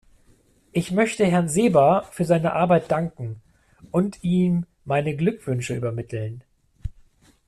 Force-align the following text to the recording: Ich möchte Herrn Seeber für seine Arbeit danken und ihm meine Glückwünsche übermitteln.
Ich 0.71 0.89
möchte 0.89 1.27
Herrn 1.27 1.47
Seeber 1.47 2.07
für 2.11 2.25
seine 2.25 2.53
Arbeit 2.53 2.89
danken 2.89 3.39
und 3.91 4.23
ihm 4.23 4.65
meine 4.83 5.15
Glückwünsche 5.15 5.75
übermitteln. 5.75 6.43